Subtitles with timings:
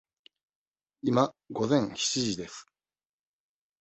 [1.03, 2.65] 今、午前七時です。